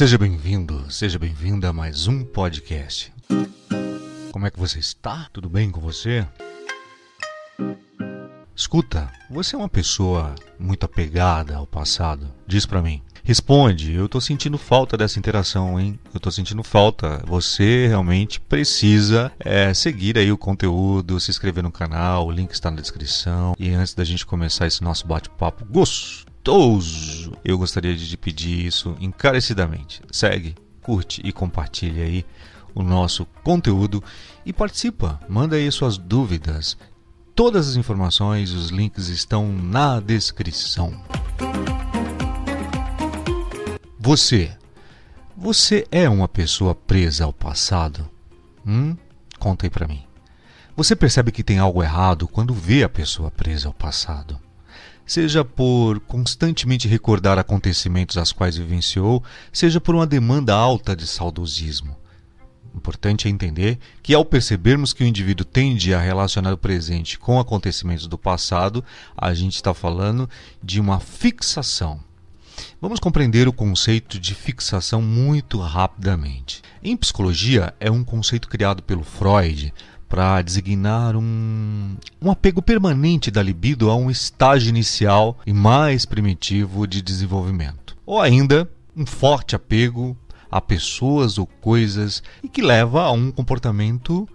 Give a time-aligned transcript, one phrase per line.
[0.00, 3.12] Seja bem-vindo, seja bem-vinda a mais um podcast.
[4.32, 5.28] Como é que você está?
[5.30, 6.26] Tudo bem com você?
[8.56, 12.32] Escuta, você é uma pessoa muito apegada ao passado?
[12.46, 13.02] Diz pra mim.
[13.22, 16.00] Responde, eu tô sentindo falta dessa interação, hein?
[16.14, 17.22] Eu tô sentindo falta.
[17.26, 22.70] Você realmente precisa é, seguir aí o conteúdo, se inscrever no canal, o link está
[22.70, 23.54] na descrição.
[23.58, 28.96] E antes da gente começar esse nosso bate-papo gostoso, eu gostaria de te pedir isso
[29.00, 30.02] encarecidamente.
[30.10, 32.24] Segue, curte e compartilha aí
[32.74, 34.02] o nosso conteúdo
[34.44, 35.20] e participa.
[35.28, 36.76] Manda aí suas dúvidas.
[37.34, 41.02] Todas as informações, os links estão na descrição.
[43.98, 44.56] Você.
[45.36, 48.08] Você é uma pessoa presa ao passado?
[48.66, 48.96] Hum?
[49.38, 50.02] Conta aí pra mim.
[50.76, 54.38] Você percebe que tem algo errado quando vê a pessoa presa ao passado?
[55.10, 61.96] Seja por constantemente recordar acontecimentos as quais vivenciou, seja por uma demanda alta de saudosismo.
[62.72, 67.40] Importante é entender que, ao percebermos que o indivíduo tende a relacionar o presente com
[67.40, 68.84] acontecimentos do passado,
[69.16, 70.30] a gente está falando
[70.62, 71.98] de uma fixação
[72.80, 76.62] Vamos compreender o conceito de fixação muito rapidamente.
[76.82, 79.72] Em psicologia, é um conceito criado pelo Freud
[80.10, 86.84] para designar um, um apego permanente da libido a um estágio inicial e mais primitivo
[86.84, 87.96] de desenvolvimento.
[88.04, 90.16] Ou ainda, um forte apego
[90.50, 94.28] a pessoas ou coisas e que leva a um comportamento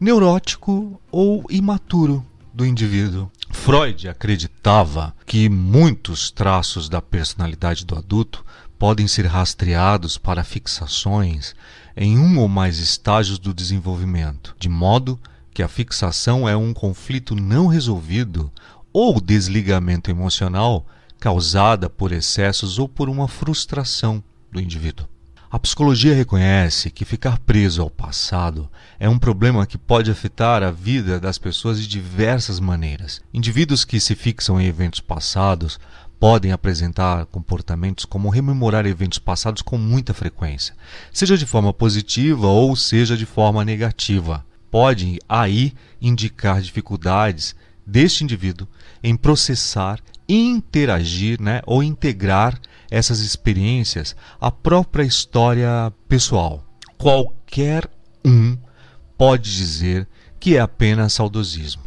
[0.00, 2.24] neurótico ou imaturo
[2.54, 3.30] do indivíduo.
[3.50, 8.42] Freud acreditava que muitos traços da personalidade do adulto
[8.78, 11.54] podem ser rastreados para fixações
[11.96, 15.18] em um ou mais estágios do desenvolvimento, de modo
[15.52, 18.50] que a fixação é um conflito não resolvido
[18.92, 20.86] ou desligamento emocional
[21.20, 25.06] causada por excessos ou por uma frustração do indivíduo.
[25.54, 30.72] A psicologia reconhece que ficar preso ao passado é um problema que pode afetar a
[30.72, 33.22] vida das pessoas de diversas maneiras.
[33.32, 35.78] Indivíduos que se fixam em eventos passados
[36.24, 40.74] podem apresentar comportamentos como rememorar eventos passados com muita frequência,
[41.12, 44.42] seja de forma positiva ou seja de forma negativa.
[44.70, 47.54] Pode aí indicar dificuldades
[47.86, 48.66] deste indivíduo
[49.02, 52.58] em processar, interagir né, ou integrar
[52.90, 56.64] essas experiências à própria história pessoal.
[56.96, 57.86] Qualquer
[58.24, 58.56] um
[59.18, 60.08] pode dizer
[60.40, 61.84] que é apenas saudosismo.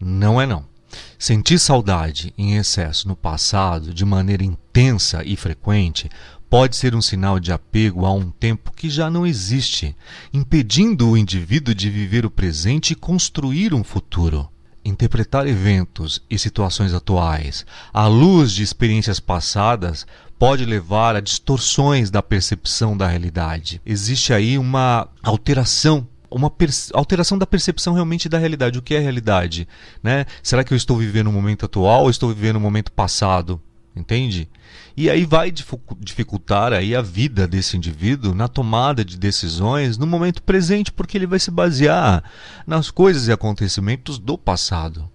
[0.00, 0.73] Não é não.
[1.18, 6.10] Sentir saudade em excesso no passado de maneira intensa e frequente
[6.48, 9.96] pode ser um sinal de apego a um tempo que já não existe,
[10.32, 14.48] impedindo o indivíduo de viver o presente e construir um futuro.
[14.84, 20.06] Interpretar eventos e situações atuais à luz de experiências passadas
[20.38, 23.80] pode levar a distorções da percepção da realidade.
[23.84, 26.52] Existe aí uma alteração uma
[26.92, 28.78] alteração da percepção realmente da realidade.
[28.78, 29.68] O que é realidade?
[30.02, 30.26] Né?
[30.42, 33.60] Será que eu estou vivendo o momento atual ou estou vivendo o momento passado?
[33.96, 34.48] Entende?
[34.96, 35.52] E aí vai
[36.00, 41.28] dificultar aí a vida desse indivíduo na tomada de decisões no momento presente, porque ele
[41.28, 42.24] vai se basear
[42.66, 45.08] nas coisas e acontecimentos do passado.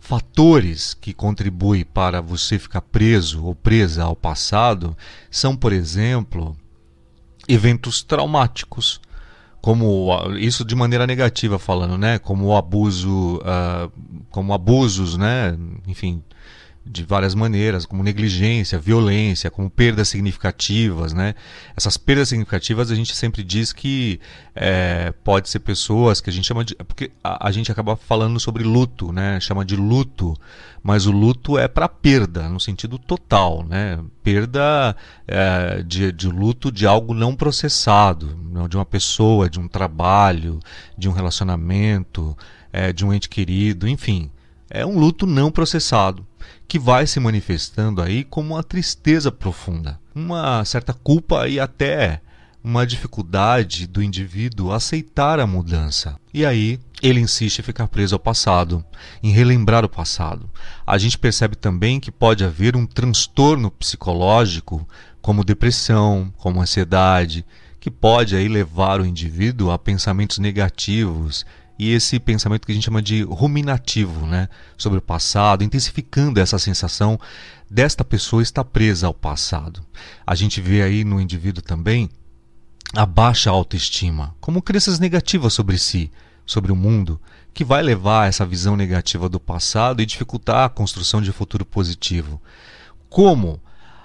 [0.00, 4.96] Fatores que contribuem para você ficar preso ou presa ao passado
[5.30, 6.56] são, por exemplo,
[7.46, 9.00] eventos traumáticos,
[9.64, 12.18] como isso de maneira negativa falando, né?
[12.18, 13.90] Como abuso, uh,
[14.28, 15.56] como abusos, né?
[15.88, 16.22] Enfim,
[16.86, 21.34] de várias maneiras, como negligência, violência, como perdas significativas, né?
[21.74, 24.20] Essas perdas significativas a gente sempre diz que
[24.54, 28.38] é, pode ser pessoas que a gente chama de, porque a, a, gente acaba falando
[28.38, 29.40] sobre luto, né?
[29.40, 30.36] Chama de luto,
[30.82, 33.98] mas o luto é para perda no sentido total, né?
[34.22, 34.94] Perda
[35.26, 40.60] é, de, de luto de algo não processado, de uma pessoa, de um trabalho,
[40.98, 42.36] de um relacionamento,
[42.70, 44.30] é, de um ente querido, enfim,
[44.70, 46.26] é um luto não processado
[46.66, 52.20] que vai se manifestando aí como uma tristeza profunda, uma certa culpa e até
[52.62, 56.18] uma dificuldade do indivíduo aceitar a mudança.
[56.32, 58.82] E aí ele insiste em ficar preso ao passado,
[59.22, 60.48] em relembrar o passado.
[60.86, 64.88] A gente percebe também que pode haver um transtorno psicológico,
[65.20, 67.44] como depressão, como ansiedade,
[67.78, 71.44] que pode aí levar o indivíduo a pensamentos negativos
[71.78, 76.58] e esse pensamento que a gente chama de ruminativo, né, sobre o passado, intensificando essa
[76.58, 77.18] sensação
[77.68, 79.84] desta pessoa estar presa ao passado.
[80.26, 82.08] A gente vê aí no indivíduo também
[82.94, 86.10] a baixa autoestima, como crenças negativas sobre si,
[86.46, 87.20] sobre o mundo,
[87.52, 91.64] que vai levar a essa visão negativa do passado e dificultar a construção de futuro
[91.64, 92.40] positivo.
[93.08, 93.60] Como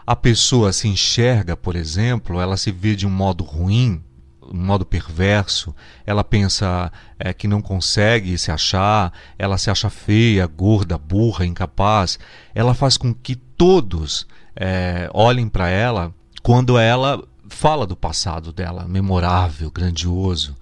[0.07, 4.08] a pessoa se enxerga, por exemplo, ela se vê de um modo ruim, um
[4.53, 5.75] modo perverso,
[6.05, 12.19] ela pensa é, que não consegue se achar, ela se acha feia, gorda, burra, incapaz,
[12.53, 18.87] ela faz com que todos é, olhem para ela quando ela fala do passado dela,
[18.87, 20.55] memorável, grandioso.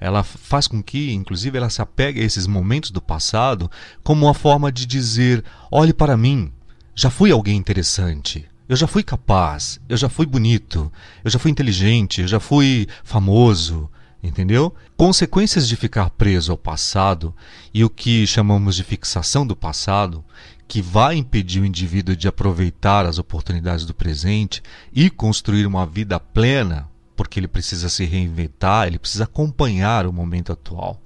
[0.00, 3.70] Ela faz com que, inclusive, ela se apegue a esses momentos do passado
[4.02, 6.52] como uma forma de dizer: olhe para mim,
[6.94, 8.46] já fui alguém interessante.
[8.66, 10.90] Eu já fui capaz, eu já fui bonito,
[11.22, 13.90] eu já fui inteligente, eu já fui famoso,
[14.22, 14.74] entendeu?
[14.96, 17.34] Consequências de ficar preso ao passado
[17.74, 20.24] e o que chamamos de fixação do passado,
[20.66, 24.62] que vai impedir o indivíduo de aproveitar as oportunidades do presente
[24.94, 30.52] e construir uma vida plena, porque ele precisa se reinventar, ele precisa acompanhar o momento
[30.52, 31.02] atual.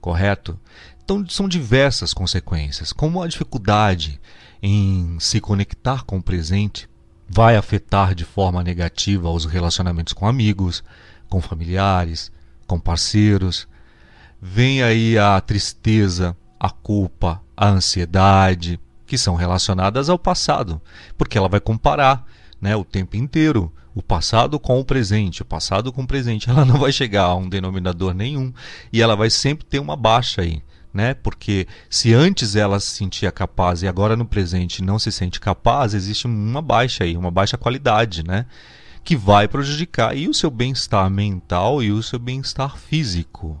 [0.00, 0.56] Correto?
[1.02, 4.20] Então, são diversas consequências, como a dificuldade
[4.62, 6.88] em se conectar com o presente
[7.34, 10.84] vai afetar de forma negativa os relacionamentos com amigos,
[11.30, 12.30] com familiares,
[12.66, 13.66] com parceiros.
[14.40, 20.78] Vem aí a tristeza, a culpa, a ansiedade, que são relacionadas ao passado,
[21.16, 22.26] porque ela vai comparar
[22.60, 26.48] né, o tempo inteiro o passado com o presente, o passado com o presente.
[26.50, 28.52] Ela não vai chegar a um denominador nenhum
[28.92, 31.14] e ela vai sempre ter uma baixa aí né?
[31.14, 35.94] Porque se antes ela se sentia capaz e agora no presente não se sente capaz,
[35.94, 38.46] existe uma baixa aí, uma baixa qualidade, né?
[39.04, 43.60] Que vai prejudicar e o seu bem-estar mental e o seu bem-estar físico.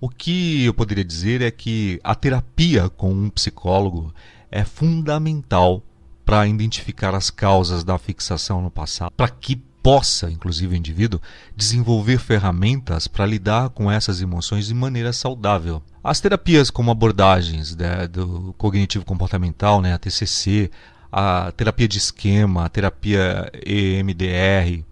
[0.00, 4.12] O que eu poderia dizer é que a terapia com um psicólogo
[4.50, 5.82] é fundamental
[6.24, 11.20] para identificar as causas da fixação no passado, para que possa, inclusive o indivíduo,
[11.54, 15.82] desenvolver ferramentas para lidar com essas emoções de maneira saudável.
[16.02, 20.70] As terapias como abordagens né, do cognitivo comportamental, né, a TCC,
[21.12, 24.82] a terapia de esquema, a terapia EMDR,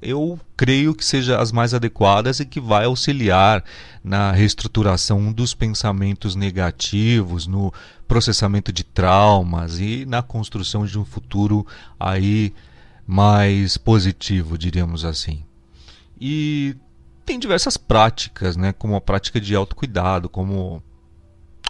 [0.00, 3.62] eu creio que seja as mais adequadas e que vai auxiliar
[4.02, 7.70] na reestruturação dos pensamentos negativos, no
[8.08, 11.66] processamento de traumas e na construção de um futuro
[12.00, 12.54] aí
[13.06, 15.44] mais positivo, diríamos assim.
[16.20, 16.76] E
[17.24, 20.82] tem diversas práticas, né, como a prática de autocuidado, como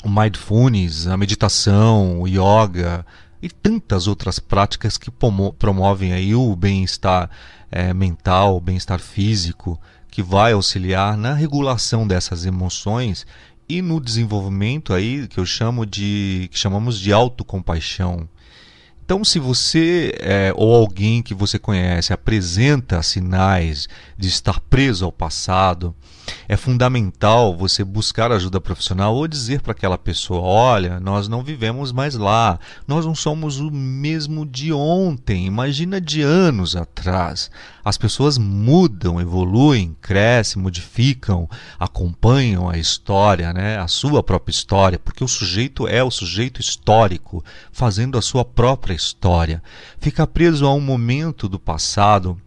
[0.05, 3.07] o mindfulness, a meditação, o yoga
[3.41, 5.11] e tantas outras práticas que
[5.59, 7.31] promovem aí o bem-estar
[7.71, 9.81] é, mental, o bem-estar físico,
[10.11, 13.27] que vai auxiliar na regulação dessas emoções
[13.69, 18.29] e no desenvolvimento aí que eu chamo de que chamamos de autocompaixão.
[19.05, 25.13] Então, se você é, ou alguém que você conhece apresenta sinais de estar preso ao
[25.13, 25.95] passado,
[26.49, 31.93] é fundamental você buscar ajuda profissional ou dizer para aquela pessoa: olha, nós não vivemos
[31.93, 37.51] mais lá, nós não somos o mesmo de ontem, imagina de anos atrás.
[37.85, 41.49] As pessoas mudam, evoluem, crescem, modificam,
[41.79, 43.77] acompanham a história, né?
[43.79, 48.95] a sua própria história, porque o sujeito é o sujeito histórico, fazendo a sua própria
[48.95, 49.63] história.
[49.99, 52.41] Ficar preso a um momento do passado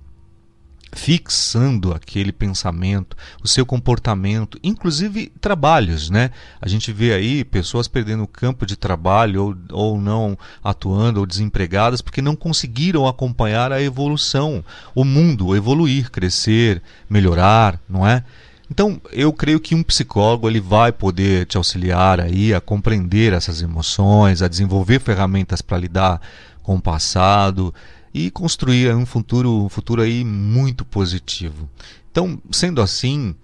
[0.94, 6.32] fixando aquele pensamento, o seu comportamento, inclusive trabalhos, né?
[6.62, 11.26] A gente vê aí pessoas perdendo o campo de trabalho ou, ou não atuando ou
[11.26, 14.64] desempregadas porque não conseguiram acompanhar a evolução,
[14.94, 18.24] o mundo evoluir, crescer, melhorar, não é?
[18.70, 23.62] Então, eu creio que um psicólogo ele vai poder te auxiliar aí a compreender essas
[23.62, 26.20] emoções, a desenvolver ferramentas para lidar
[26.64, 27.72] com o passado,
[28.16, 31.70] e construir um futuro, um futuro aí muito positivo.
[32.10, 33.36] Então, sendo assim,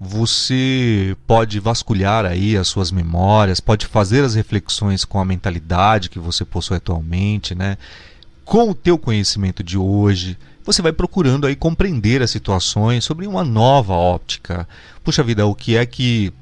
[0.00, 6.18] você pode vasculhar aí as suas memórias, pode fazer as reflexões com a mentalidade que
[6.18, 7.76] você possui atualmente, né?
[8.42, 13.44] Com o teu conhecimento de hoje, você vai procurando aí compreender as situações sobre uma
[13.44, 14.66] nova óptica.
[15.04, 16.32] Puxa vida, o que é que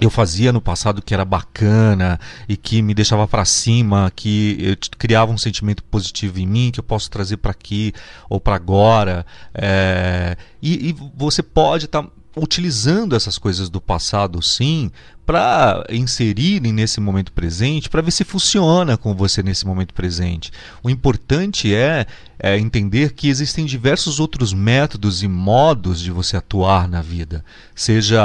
[0.00, 5.32] eu fazia no passado que era bacana e que me deixava para cima, que criava
[5.32, 7.92] um sentimento positivo em mim que eu posso trazer para aqui
[8.28, 9.26] ou para agora.
[9.52, 14.90] É, e, e, você pode estar tá utilizando essas coisas do passado, sim,
[15.26, 20.50] para inserirem nesse momento presente, para ver se funciona com você nesse momento presente.
[20.82, 22.06] O importante é,
[22.38, 28.22] é, entender que existem diversos outros métodos e modos de você atuar na vida, seja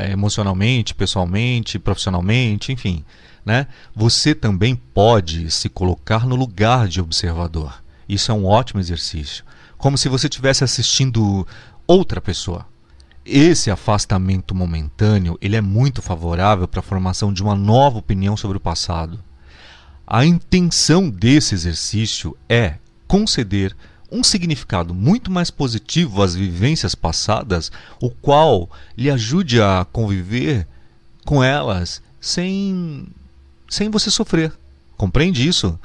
[0.00, 3.04] é, emocionalmente, pessoalmente, profissionalmente, enfim.
[3.44, 3.66] Né?
[3.94, 7.82] Você também pode se colocar no lugar de observador.
[8.06, 9.44] Isso é um ótimo exercício.
[9.78, 11.46] Como se você estivesse assistindo
[11.86, 12.66] outra pessoa
[13.24, 18.56] esse afastamento momentâneo ele é muito favorável para a formação de uma nova opinião sobre
[18.56, 19.18] o passado.
[20.06, 22.74] A intenção desse exercício é
[23.08, 23.74] conceder
[24.12, 30.66] um significado muito mais positivo às vivências passadas, o qual lhe ajude a conviver
[31.24, 33.06] com elas sem,
[33.68, 34.52] sem você sofrer.
[34.96, 35.78] Compreende isso?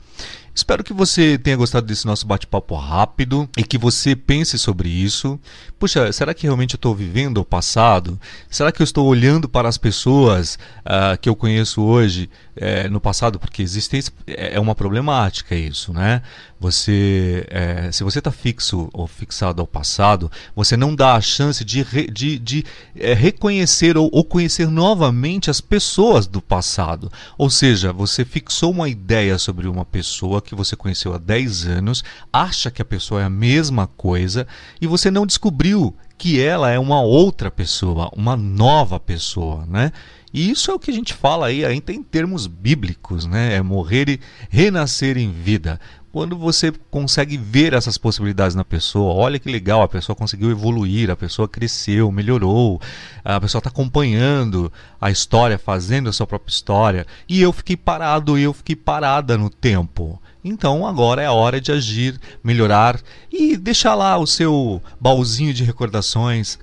[0.60, 5.40] Espero que você tenha gostado desse nosso bate-papo rápido e que você pense sobre isso.
[5.80, 8.20] Puxa, será que realmente eu estou vivendo o passado?
[8.50, 13.00] Será que eu estou olhando para as pessoas uh, que eu conheço hoje uh, no
[13.00, 13.40] passado?
[13.40, 16.22] Porque existe é, é uma problemática isso, né?
[16.60, 21.64] Você, é, se você está fixo ou fixado ao passado, você não dá a chance
[21.64, 22.66] de, re, de, de
[22.98, 27.10] é, reconhecer ou, ou conhecer novamente as pessoas do passado.
[27.38, 32.04] Ou seja, você fixou uma ideia sobre uma pessoa que você conheceu há 10 anos,
[32.34, 34.48] acha que a pessoa é a mesma coisa
[34.82, 39.92] e você não descobriu que ela é uma outra pessoa, uma nova pessoa, né?
[40.34, 43.56] E isso é o que a gente fala aí ainda em termos bíblicos, né?
[43.56, 45.80] É morrer e renascer em vida.
[46.12, 51.12] Quando você consegue ver essas possibilidades na pessoa, olha que legal, a pessoa conseguiu evoluir,
[51.12, 52.82] a pessoa cresceu, melhorou,
[53.24, 58.40] a pessoa está acompanhando a história, fazendo a sua própria história, e eu fiquei parado,
[58.40, 60.20] eu fiquei parada no tempo.
[60.44, 63.00] Então agora é a hora de agir, melhorar
[63.32, 66.58] e deixar lá o seu baúzinho de recordações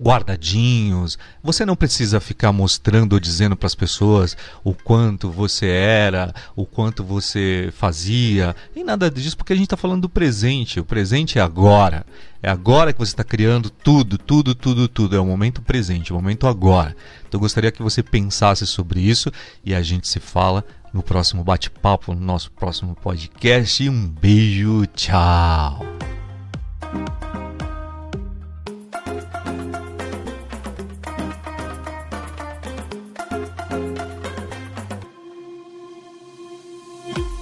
[0.00, 1.18] guardadinhos.
[1.42, 6.66] Você não precisa ficar mostrando ou dizendo para as pessoas o quanto você era, o
[6.66, 10.80] quanto você fazia, e nada disso, porque a gente está falando do presente.
[10.80, 12.04] O presente é agora.
[12.42, 15.16] É agora que você está criando tudo, tudo, tudo, tudo.
[15.16, 16.94] É o momento presente, o momento agora.
[17.20, 19.30] Então eu gostaria que você pensasse sobre isso
[19.64, 23.88] e a gente se fala no próximo bate-papo, no nosso próximo podcast.
[23.88, 25.84] Um beijo, tchau!